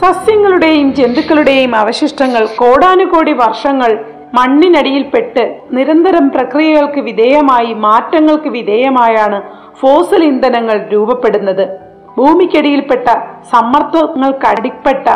സസ്യങ്ങളുടെയും 0.00 0.94
ജന്തുക്കളുടെയും 0.94 1.76
അവശിഷ്ടങ്ങൾ 1.76 2.46
കോടാനുകോടി 2.46 3.32
വർഷങ്ങൾ 3.32 4.04
മണ്ണിനടിയിൽപ്പെട്ട് 4.34 5.60
നിരന്തരം 5.72 6.30
പ്രക്രിയകൾക്ക് 6.30 7.00
വിധേയമായി 7.00 7.74
മാറ്റങ്ങൾക്ക് 7.74 8.48
വിധേയമായാണ് 8.48 9.42
ഫോസൽ 9.80 10.24
ഇന്ധനങ്ങൾ 10.24 10.88
രൂപപ്പെടുന്നത്. 10.92 11.91
ഭൂമിക്കടിയിൽപ്പെട്ട 12.16 13.08
സമ്മർദ്ദങ്ങൾക്കടിപ്പെട്ട 13.52 15.08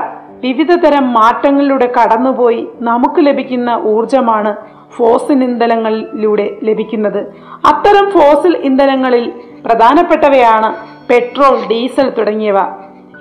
വിവിധ 0.45 0.73
തരം 0.73 1.13
മാറ്റങ്ങളിലൂടെ 1.13 1.93
കടന്നുപോയി 1.97 2.69
നമുക്ക് 2.81 3.21
ലഭിക്കുന്ന 3.27 3.71
ഊർജമാണ് 3.85 4.51
ഫോസിൽ 4.97 5.45
ഇന്ധനങ്ങളിലൂടെ 5.45 6.59
ലഭിക്കുന്നത്. 6.63 7.21
അത്തരം 7.71 8.07
ഫോസിൽ 8.11 8.57
ഇന്ധനങ്ങളിൽ 8.57 9.33
പ്രധാനപ്പെട്ടവയാണ് 9.65 10.69
പെട്രോൾ 11.11 11.55
ഡീസൽ 11.71 12.09
തുടങ്ങിയവ. 12.19 12.59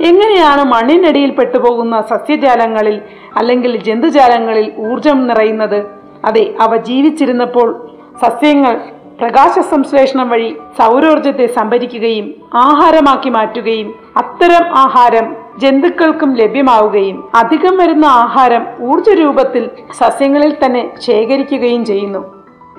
എങ്ങനെയാണ് 0.01 0.63
മണ്ണിനടിയിൽ 0.73 1.31
പെട്ടുപോകുന്ന 1.31 2.01
സസ്യജാലങ്ങളിൽ 2.01 3.01
അല്ലെങ്കിൽ 3.37 3.83
ജന്തുജാലങ്ങളിൽ 3.83 4.71
ഊർജം 4.87 5.27
നിറയുന്നത്? 5.27 5.79
അതെ 6.25 6.55
അവ 6.59 6.75
ജീവിച്ചിരുന്നപ്പോൾ 6.77 7.89
സസ്യങ്ങൾ 8.21 8.75
പ്രകാശ 9.19 9.59
സംശ്ലേഷണം 9.59 10.29
വഴി 10.29 10.57
സൗരോർജത്തെ 10.77 11.45
സംഭരിക്കുകയും 11.45 12.33
ആഹാരമാക്കി 12.53 13.29
മാറ്റുകയും 13.29 13.95
അത്തരം 14.17 14.77
ആഹാരം 14.77 15.35
ജന്തുക്കൾക്കും 15.57 16.35
ലഭ്യമാവുകയും 16.35 17.29
അധികം 17.35 17.77
വരുന്ന 17.77 18.05
ആഹാരം 18.05 18.67
ഊർജ 18.81 19.09
രൂപത്തിൽ 19.09 19.69
സസ്യങ്ങളിൽ 19.93 20.57
തന്നെ 20.65 20.91
ശേഖരിക്കുകയും 20.99 21.85
ചെയ്യുന്നു. 21.85 22.19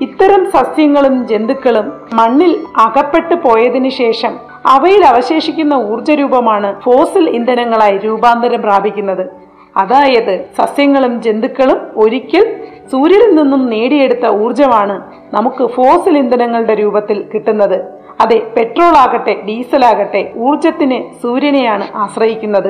ഇത്തരം 0.01 0.51
സസ്യങ്ങളും 0.51 1.27
ജന്തുക്കളും 1.27 1.93
മണ്ണിൽ 2.15 2.67
അകപ്പെട്ടു 2.77 3.35
പോയതിനു 3.35 3.89
ശേഷം 3.89 4.39
അവയിൽ 4.67 5.05
അവശേഷിക്കുന്ന 5.05 5.75
ഊർജരൂപമാണ് 5.75 6.81
ഫോസിൽ 6.81 7.31
ഇന്ധനങ്ങളായി 7.31 7.99
രൂപാന്തരം 7.99 8.63
പ്രാപിക്കുന്നത്. 8.63 9.47
അതായത് 9.77 10.45
സസ്യങ്ങളും 10.59 11.23
ജന്തുക്കളും 11.23 11.81
ഒരിക്കൽ 11.97 12.66
സൂര്യനിൽ 12.91 13.35
നിന്നും 13.35 13.67
നേടിയെടുത്ത 13.67 14.27
ഊർജമാണ് 14.27 15.03
നമുക്ക് 15.35 15.67
ഫോസിൽ 15.67 16.19
ഇന്ധനങ്ങളുടെ 16.19 16.75
രൂപത്തിൽ 16.75 17.25
കിട്ടുന്നത്. 17.35 17.85
അതെ 18.21 18.53
പെട്രോൾ 18.57 18.97
ആകട്ടെ 18.97 19.43
ഡീസൽ 19.49 19.85
ആകട്ടെ 19.85 20.33
ഊർജത്തിന് 20.37 21.23
സൂര്യനെയാണ് 21.23 21.85
ആശ്രയിക്കുന്നത്. 21.95 22.69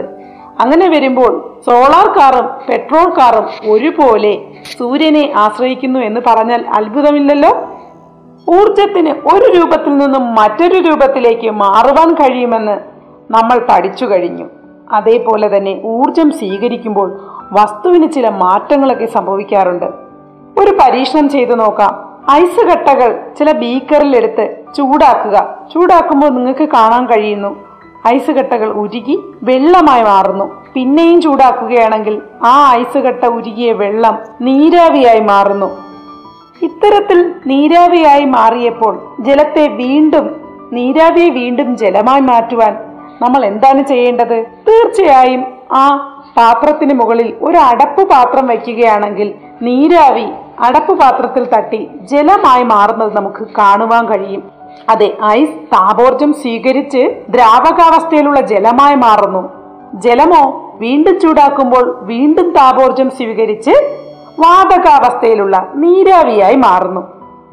അങ്ങനെ 0.61 0.89
വരുമ്പോൾ 0.89 1.61
സോളാർ 1.67 2.19
കാറും 2.19 2.47
പെട്രോൾ 2.69 3.19
കാറും 3.19 3.73
ഒരുപോലെ 3.73 4.39
സൂര്യനെ 4.79 5.33
ആശ്രയിക്കുന്നു 5.37 6.01
എന്ന് 6.01 6.21
പറഞ്ഞാൽ 6.27 6.65
അത്ഭുതമില്ലല്ലോ? 6.75 7.51
ഊർജത്തിന് 8.51 9.11
ഒരു 9.11 9.59
രൂപത്തിൽ 9.59 9.99
നിന്നും 9.99 10.35
മറ്റൊരു 10.35 10.79
രൂപത്തിലേക്ക് 10.89 11.51
മാറുവാൻ 11.51 12.15
കഴിയുമെന്ന് 12.15 12.77
നമ്മൾ 13.33 13.67
പഠിച്ചു 13.71 14.05
കഴിഞ്ഞു. 14.05 14.47
അതേപോലെ 14.93 15.57
തന്നെ 15.57 15.81
ഊർജം 15.85 16.31
സ്വീകരിക്കുമ്പോൾ 16.31 17.21
വസ്തുവിന് 17.53 18.13
ചില 18.13 18.29
മാറ്റങ്ങളൊക്കെ 18.29 19.07
സംഭവിക്കാറുണ്ട്. 19.07 20.06
ഒരു 20.59 20.77
പരീക്ഷണം 20.81 21.29
ചെയ്തു 21.29 21.55
നോക്കാം. 21.55 21.93
ഐസ് 22.31 22.67
കട്ടകൾ 22.67 23.21
ചില 23.39 23.53
ബീക്കറിൽ 23.53 24.17
എടുത്ത് 24.17 24.65
ചൂടാക്കുക. 24.77 25.57
ചൂടാക്കുമ്പോൾ 25.75 26.29
നിങ്ങൾക്ക് 26.29 26.69
കാണാൻ 26.69 27.07
കഴിയുന്നു. 27.07 27.57
ഐസ് 28.09 28.31
കട്ടകൾ 28.31 28.73
ഉരുകി 28.73 29.23
വെള്ളമായി 29.43 30.03
മാറുന്നു. 30.03 30.63
പിന്നെയും 30.75 31.21
ചൂടാക്കുകയാണെങ്കിൽ 31.21 32.23
ആ 32.43 32.73
ഐസ് 32.73 32.99
കട്ട 32.99 33.25
ഉരുകിയ 33.27 33.73
വെള്ളം 33.73 34.19
നീരാവിയായി 34.41 35.21
മാറുന്നു. 35.21 35.67
ഇത്തരത്തിൽ 36.63 37.35
നീരാവിയായി 37.47 38.25
മാറിയപ്പോൾ 38.25 39.01
ജലത്തെ 39.21 39.69
വീണ്ടും 39.69 40.37
നീരാവിയെ 40.73 41.29
വീണ്ടും 41.29 41.77
ജലമായി 41.77 42.21
മാറ്റുവാൻ 42.21 42.77
നമ്മൾ 43.23 43.45
എന്താണ് 43.45 43.83
ചെയ്യേണ്ടത്? 43.83 44.45
തീർച്ചയായും 44.69 45.45
ആ 45.73 45.85
പാത്രത്തിന് 46.37 46.95
മുകളിൽ 46.95 47.37
ഒരു 47.43 47.57
അടപ്പ് 47.57 48.09
പാത്രം 48.09 48.47
വയ്ക്കുകയാണെങ്കിൽ 48.47 49.35
നീരാവി 49.63 50.27
അടപ്പ് 50.61 50.99
പാത്രത്തിൽ 50.99 51.45
തട്ടി 51.45 51.91
ജലമായി 52.03 52.63
മാറുന്നത് 52.63 53.17
നമുക്ക് 53.17 53.47
കാണുവാൻ 53.59 54.07
കഴിയും. 54.07 54.43
അതെ 54.89 55.17
ഐസ് 55.25 55.53
താപോർജം 55.53 56.33
സ്വീകരിച്ച് 56.33 57.23
ദ്രാവകാവസ്ഥയിലുള്ള 57.29 58.41
ജലമായി 58.41 58.95
മാറുന്നു. 58.95 59.49
ജലമോ 59.95 60.73
വീണ്ടും 60.81 61.21
ചൂടാക്കുമ്പോൾ 61.21 61.99
വീണ്ടും 62.03 62.51
താപോർജം 62.51 63.11
സ്വീകരിച്ച് 63.11 63.71
വാതകാവസ്ഥയിലുള്ള 64.41 65.69
നീരാവിയായി 65.75 66.57
മാറുന്നു. 66.57 67.01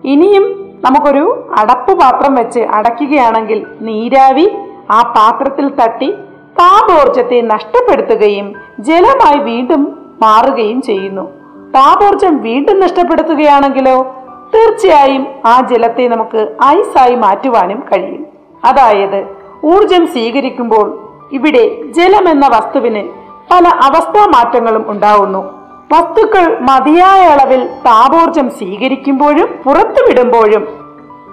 ഇനിയും 0.03 0.45
നമുക്കൊരു 0.81 1.49
അടപ്പ് 1.59 1.99
പാത്രം 1.99 2.35
വെച്ച് 2.35 2.59
അടയ്ക്കുകയാണെങ്കിൽ 2.59 3.65
നീരാവി 3.81 4.51
ആ 4.91 5.13
പാത്രത്തിൽ 5.17 5.69
തട്ടി 5.69 6.11
താപോർജത്തെ 6.59 7.41
നഷ്ടപ്പെടുത്തുകയും 7.41 8.53
ജലമായി 8.79 9.39
വീണ്ടും 9.39 9.99
മാറുകയും 10.21 10.81
ചെയ്യുന്നു. 10.81 11.42
താപോർജം 11.75 12.41
വീണ്ടും 12.41 12.79
നഷ്ടപ്പെടുത്തുകയാണെങ്കിലോ 12.79 14.15
തീർച്ചയായും 14.55 15.27
ആ 15.45 15.61
ജലത്തെ 15.61 16.07
നമുക്ക് 16.07 16.55
ഐസായി 16.65 17.15
മാറ്റുവാനും 17.15 17.79
കഴിയും. 17.79 18.25
അതായത് 18.65 19.25
ഊർജം 19.63 20.07
സ്വീകരിക്കുമ്പോൾ 20.07 21.09
ഇവിടെ 21.31 21.83
ജലം 21.91 22.29
എന്ന 22.29 22.47
വസ്തുവിന് 22.47 23.09
പല 23.51 23.67
അവസ്ഥാ 23.67 24.25
മാറ്റങ്ങളും 24.25 24.91
ഉണ്ടാവുന്നു. 24.91 25.63
വസ്തുക്കൾ 25.91 26.59
മതിയായ 26.59 27.21
അളവിൽ 27.21 27.67
താപോർജം 27.67 28.49
സ്വീകരിക്കുമ്പോഴും 28.49 29.59
പുറത്തുവിടുമ്പോഴും 29.65 30.67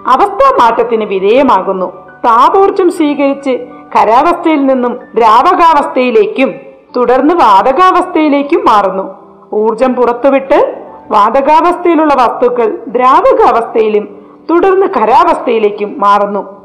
അവസ്ഥാ 0.07 0.57
മാറ്റത്തിന് 0.61 1.05
വിധേയമാകുന്നു. 1.05 1.85
താപോർജം 2.25 2.91
സ്വീകരിച്ച് 2.91 3.65
ഖരാവസ്ഥയിൽ 3.95 4.65
നിന്നും 4.65 4.99
ദ്രാവകാവസ്ഥയിലേക്കും 5.15 6.53
തുടർന്ന് 6.97 7.33
വാതകാവസ്ഥയിലേക്കും 7.33 8.65
മാറുന്നു. 8.65 9.20
ഊർജം 9.53 9.95
പുറത്തുവിട്ട് 9.95 10.87
വാതകാവസ്ഥയിലുള്ള 11.11 12.13
വസ്തുക്കൾ 12.13 12.85
ദ്രാവകാവസ്ഥയിലും 12.87 14.25
തുടർന്ന് 14.49 14.85
ഖരാവസ്ഥയിലേക്കും 14.99 15.95
മാറുന്നു. 15.97 16.61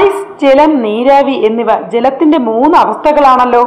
ഐസ് 0.00 0.40
ജലം 0.42 0.82
നീരാവി 0.82 1.32
എന്നിവ 1.32 1.88
ജലത്തിന്റെ 1.88 2.38
മൂന്ന് 2.38 2.78
അവസ്ഥകളാണല്ലോ. 2.78 3.62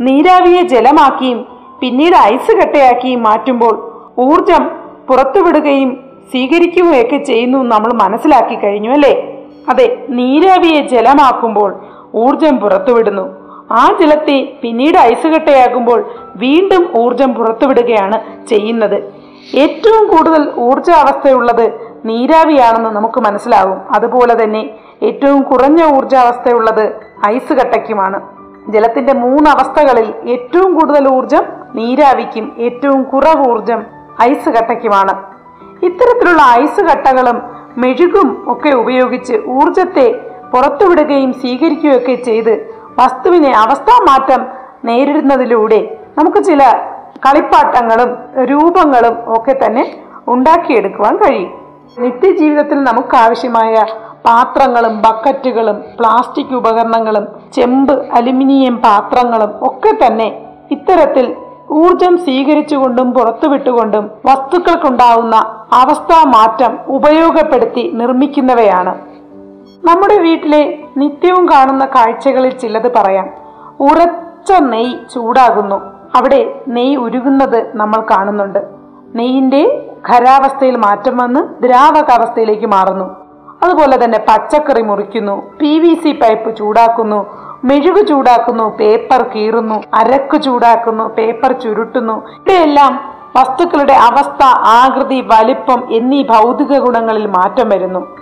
നീരാവിയെ 0.00 0.62
ജലമാക്കിയും 0.62 1.46
പിന്നീട് 1.80 2.16
ഐസ് 2.16 2.56
കട്ടയാക്കിയും 2.56 3.22
മാറ്റുമ്പോൾ 3.22 3.74
ഊർജം 4.18 4.70
പുറത്തുവിടുകയും 5.08 6.04
സ്വീകരിക്കുകയൊക്കെ 6.30 7.16
ചെയ്യുന്നു 7.16 7.58
നമ്മൾ 7.58 7.92
മനസ്സിലാക്കി 7.92 8.54
കഴിഞ്ഞു 8.54 8.90
അല്ലേ? 8.90 9.44
അതെ 9.68 10.06
നീരാവിയെ 10.08 10.86
ജലമാക്കുമ്പോൾ 10.86 11.80
ഊർജം 12.14 12.56
പുറത്തുവിടുന്നു. 12.56 13.37
ആ 13.70 13.96
ജലത്തെ 14.00 14.58
പിന്നീട് 14.62 14.98
ഐസ് 14.98 15.26
കട്ടയാകുമ്പോൾ 15.26 16.10
വീണ്ടും 16.36 16.92
ഊർജം 16.96 17.34
പുറത്തുവിടുകയാണ് 17.34 18.46
ചെയ്യുന്നത്. 18.46 19.12
ഏറ്റവും 19.54 20.08
കൂടുതൽ 20.08 20.52
ഊർജാവസ്ഥയുള്ളത് 20.56 21.72
നീരാവിയാണെന്ന് 22.04 22.90
നമുക്ക് 22.90 23.20
മനസ്സിലാകും 23.20 23.94
അതുപോലെ 23.94 24.42
തന്നെ 24.42 24.70
ഏറ്റവും 25.02 25.42
കുറഞ്ഞ 25.42 25.96
ഊർജാവസ്ഥയുള്ളത് 25.96 27.00
ഐസ് 27.26 27.52
കട്ടയ്ക്കുമാണ്. 27.52 28.20
ജലത്തിന്റെ 28.68 29.12
മൂന്ന് 29.12 29.50
അവസ്ഥകളിൽ 29.50 30.30
ഏറ്റവും 30.30 30.78
കൂടുതൽ 30.78 31.08
ഊർജം 31.08 31.42
നീരാവിക്കും 31.74 32.56
ഏറ്റവും 32.58 33.02
കുറവ് 33.02 33.50
ഊർജം 33.50 33.82
ഐസ് 34.22 34.48
കട്ടയ്ക്കുമാണ്. 34.48 35.14
ഇത്തരത്തിലുള്ള 35.84 36.42
ഐസ് 36.60 36.80
കട്ടകളും 36.80 37.42
മെഴുകും 37.78 38.44
ഒക്കെ 38.52 38.76
ഉപയോഗിച്ച് 38.76 39.40
ഊർജത്തെ 39.48 40.20
പുറത്തുവിടുകയും 40.54 41.32
സ്വീകരിക്കുകയൊക്കെ 41.32 42.14
ചെയ്ത് 42.14 42.77
വസ്തുവിനെ 43.00 43.50
അവസ്ഥാമാറ്റം 43.64 44.42
നേരിടുന്നതിലൂടെ 44.84 45.80
നമുക്ക് 46.18 46.40
ചില 46.44 46.62
കളിപ്പാട്ടങ്ങളും 47.26 48.10
രൂപങ്ങളും 48.50 49.14
ഒക്കെ 49.36 49.54
തന്നെ 49.62 49.84
ഉണ്ടാക്കിയെടുക്കുവാൻ 50.28 51.14
കഴിയും. 51.16 51.50
നിത്യജീവിതത്തിൽ 51.98 52.78
നമുക്ക് 52.82 53.16
ആവശ്യമായ 53.16 53.74
പാത്രങ്ങളും 54.26 54.94
ബക്കറ്റുകളും 55.02 55.76
പ്ലാസ്റ്റിക് 55.98 56.54
ഉപകരണങ്ങളും 56.54 57.24
ചെമ്പ് 57.56 57.94
അലുമിനിയം 58.18 58.76
പാത്രങ്ങളും 58.86 59.52
ഒക്കെ 59.68 59.92
തന്നെ 60.02 60.28
ഇത്തരത്തിൽ 60.70 61.26
ഊർജം 61.80 62.14
സ്വീകരിച്ചുകൊണ്ടും 62.18 63.08
പുറത്തുവിട്ടുകൊണ്ടും 63.12 64.04
വസ്തുക്കൾക്കുണ്ടാവുന്ന 64.28 65.36
അവസ്ഥാ 65.72 66.18
മാറ്റം 66.34 66.72
ഉപയോഗപ്പെടുത്തി 66.96 67.84
നിർമ്മിക്കുന്നവയാണ്. 68.00 68.92
നമ്മുടെ 69.84 70.18
വീട്ടിലെ 70.18 70.78
നിത്യവും 70.96 71.48
കാണുന്ന 71.48 71.84
കാഴ്ചകളിൽ 71.84 72.50
ചിലത് 72.50 72.94
പറയാം. 72.94 73.28
ഉറച്ച 73.80 74.52
നെയ് 74.52 74.92
ചൂടാകുന്നു. 75.14 75.76
അവിടെ 76.16 76.60
നെയ് 76.68 76.96
ഉരുകുന്നത് 76.96 77.76
നമ്മൾ 77.76 78.06
കാണുന്നുണ്ട്. 78.10 78.58
നെയ്യിന്റെ 79.14 79.90
ഖരാവസ്ഥയിൽ 80.10 80.76
മാറ്റം 80.76 81.16
വന്ന് 81.16 81.62
ദ്രാവകാവസ്ഥയിലേക്ക് 81.62 82.66
മാറുന്നു. 82.66 83.04
അതുപോലെ 83.62 84.04
തന്നെ 84.04 84.18
പച്ചക്കറി 84.18 84.82
മുറിക്കുന്നു. 84.82 85.42
പി 85.60 85.78
വി 85.78 85.94
സി 85.94 86.12
പൈപ്പ് 86.12 86.56
ചൂടാക്കുന്നു. 86.56 87.26
മെഴുക് 87.64 88.06
ചൂടാക്കുന്നു. 88.06 88.76
പേപ്പർ 88.76 89.22
കീറുന്നു. 89.22 89.82
അരക്ക് 89.94 90.42
ചൂടാക്കുന്നു. 90.42 91.04
പേപ്പർ 91.04 91.52
ചുരുട്ടുന്നു. 91.52 92.26
ഇവയെല്ലാം 92.28 93.00
വസ്തുക്കളുടെ 93.36 93.92
അവസ്ഥ 93.92 94.42
ആകൃതി 94.64 95.20
വലിപ്പം 95.20 95.88
എന്നീ 95.92 96.22
ഭൗതിക 96.22 96.78
ഗുണങ്ങളിൽ 96.78 97.26
മാറ്റം 97.26 97.68
വരുന്നു. 97.68 98.17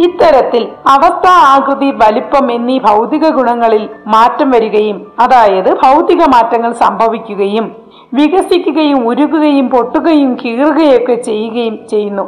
ഇത്തരത്തിൽ 0.00 0.68
അവസ്ഥ 0.88 1.26
ആകൃതി 1.28 1.90
വലിപ്പം 1.90 2.52
എന്നീ 2.52 2.78
ഭൗതിക 2.78 3.28
ഗുണങ്ങളിൽ 3.28 3.88
മാറ്റം 4.06 4.50
വരികയും 4.50 5.12
അതായത് 5.18 5.70
ഭൗതിക 5.74 6.22
മാറ്റങ്ങൾ 6.24 6.72
സംഭവിക്കുകയും 6.72 7.76
വികസിക്കുകയും 8.14 9.08
ഉരുകുകയും 9.08 9.68
പൊട്ടുകയും 9.68 10.34
കീറുകയൊക്കെ 10.34 11.14
ചെയ്യുകയും 11.14 11.78
ചെയ്യുന്നു. 11.90 12.22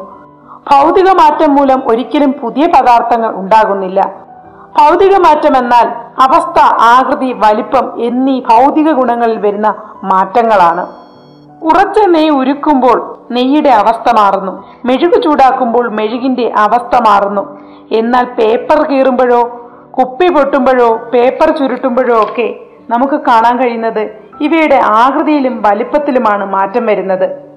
ഭൗതിക 0.72 1.10
മാറ്റം 1.10 1.54
മൂലം 1.54 1.82
ഒരിക്കലും 1.86 2.32
പുതിയ 2.32 2.66
പദാർത്ഥങ്ങൾ 2.66 3.34
ഉണ്ടാകുന്നില്ല. 3.34 4.00
ഭൗതിക 4.80 5.16
മാറ്റം 5.16 5.56
എന്നാൽ 5.56 5.86
അവസ്ഥ 6.22 6.58
ആകൃതി 6.80 7.32
വലിപ്പം 7.32 8.02
എന്നീ 8.02 8.40
ഭൗതിക 8.40 8.90
ഗുണങ്ങളിൽ 8.90 9.38
വരുന്ന 9.38 9.74
മാറ്റങ്ങളാണ്. 10.04 10.86
ഉറച്ച 11.62 11.98
നെയ് 12.08 12.30
ഉരുക്കുമ്പോൾ 12.30 13.19
നെയ്യുടെ 13.30 13.68
അവസ്ഥ 13.68 14.14
മാറുന്നു. 14.16 14.64
മെഴുകു 14.84 15.20
ചൂടാക്കുമ്പോൾ 15.20 15.88
മെഴുകിന്റെ 15.88 16.52
അവസ്ഥ 16.56 17.02
മാറുന്നു. 17.08 17.58
എന്നാൽ 17.92 18.24
പേപ്പർ 18.24 18.82
കീറുമ്പോഴോ 18.82 19.66
കുപ്പി 19.98 20.28
പൊട്ടുമ്പോഴോ 20.28 20.96
പേപ്പർ 21.14 21.56
ചുരുട്ടുമ്പോഴോ 21.56 22.22
ഒക്കെ 22.22 22.54
നമുക്ക് 22.90 23.14
കാണാൻ 23.14 23.56
കഴിയുന്നത് 23.56 24.00
ഇവയുടെ 24.40 24.80
ആകൃതിയിലും 24.84 25.62
വലിപ്പത്തിലുമാണ് 25.62 26.44
മാറ്റം 26.44 26.86
വരുന്നത്. 26.86 27.50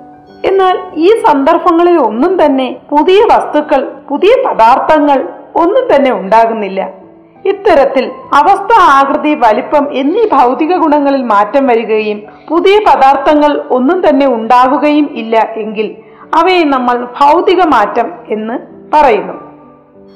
എന്നാൽ 0.45 0.79
ഈ 0.93 1.07
സന്ദർഭങ്ങളിൽ 1.07 1.97
ഒന്നും 1.97 2.45
തന്നെ 2.45 2.75
പുതിയ 2.89 3.19
വസ്തുക്കൾ 3.23 3.91
പുതിയ 4.09 4.43
പദാർത്ഥങ്ങൾ 4.47 5.29
ഒന്നും 5.55 5.95
തന്നെ 5.95 6.11
ഉണ്ടാകുന്നില്ല. 6.11 7.02
ഇത്തരത്തിൽ 7.45 8.11
അവസ്ഥ 8.33 8.81
ആകൃതി 8.81 9.35
വലിപ്പം 9.35 9.93
എന്നീ 9.93 10.23
ഭൗതിക 10.31 10.75
ഗുണങ്ങളിൽ 10.75 11.23
മാറ്റം 11.23 11.67
വരികയും 11.67 12.21
പുതിയ 12.49 12.79
പദാർത്ഥങ്ങൾ 12.87 13.63
ഒന്നും 13.71 14.09
തന്നെ 14.09 14.27
ഉണ്ടാകുകയും 14.27 15.09
ഇല്ല 15.11 15.53
എങ്കിൽ 15.57 15.95
അവയെ 16.35 16.63
നമ്മൾ 16.63 17.07
ഭൗതിക 17.21 17.63
മാറ്റം 17.63 18.11
എന്ന് 18.29 18.59
പറയുന്നു. 18.93 19.33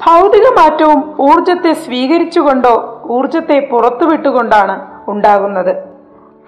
ഭൗതിക 0.06 0.42
മാറ്റവും 0.42 1.14
ഊർജത്തെ 1.22 1.74
സ്വീകരിച്ചുകൊണ്ടോ 1.74 3.02
ഊർജത്തെ 3.10 3.70
പുറത്തുവിട്ടുകൊണ്ടാണ് 3.72 4.88
ഉണ്ടാകുന്നത്. 5.08 5.76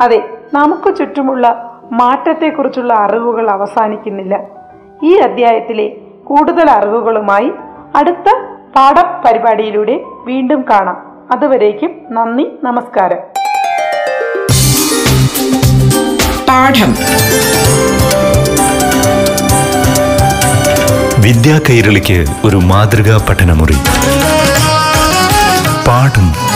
അതെ 0.01 0.29
നമുക്ക് 0.53 0.95
ചുറ്റുമുള്ള 0.95 1.45
മാറ്റത്തെക്കുറിച്ചുള്ള 1.91 2.93
അറിവുകൾ 2.93 3.49
അവസാനിക്കുന്നില്ല. 3.49 4.43
ഈ 5.03 5.15
അധ്യായത്തിലെ 5.17 5.97
കൂടുതൽ 6.23 6.69
അറിവുകളുമായി 6.69 7.51
അടുത്ത 7.95 8.48
പാഠപരിപാടിയിലൂടെ 8.75 9.99
വീണ്ടും 10.25 10.65
കാണാം. 10.69 10.97
അതുവരേക്കും 11.31 11.91
നന്ദി 12.11 12.47
നമസ്കാരം. 12.63 13.17
പാഠം. 16.49 16.95
വിദ്യാ 21.21 21.59
കൈരളിക്ക് 21.69 22.25
ഒരു 22.45 22.57
മാതൃകാ 22.57 23.25
പഠനമുറി. 23.29 23.77
പാഠം 25.87 26.48